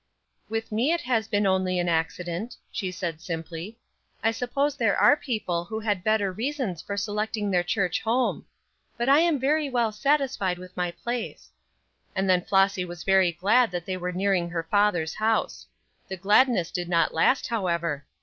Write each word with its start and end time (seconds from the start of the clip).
"With 0.49 0.71
me 0.71 0.91
it 0.91 1.01
has 1.01 1.27
been 1.27 1.45
only 1.45 1.77
an 1.77 1.87
accident," 1.87 2.55
she 2.71 2.89
said, 2.91 3.21
simply. 3.21 3.77
"I 4.23 4.31
suppose 4.31 4.75
there 4.75 4.97
are 4.97 5.15
people 5.15 5.63
who 5.65 5.79
had 5.79 6.03
better 6.03 6.31
reasons 6.31 6.81
for 6.81 6.97
selecting 6.97 7.51
their 7.51 7.61
church 7.61 8.01
home. 8.01 8.47
But 8.97 9.09
I 9.09 9.19
am 9.19 9.37
very 9.39 9.69
well 9.69 9.91
satisfied 9.91 10.57
with 10.57 10.75
my 10.75 10.89
place." 10.89 11.51
And 12.15 12.27
then 12.27 12.43
Flossy 12.43 12.83
was 12.83 13.03
very 13.03 13.31
glad 13.33 13.69
that 13.69 13.85
they 13.85 13.95
were 13.95 14.11
nearing 14.11 14.49
her 14.49 14.63
father's 14.63 15.13
house. 15.13 15.67
The 16.07 16.17
gladness 16.17 16.71
did 16.71 16.89
not 16.89 17.13
last, 17.13 17.45
however. 17.49 18.07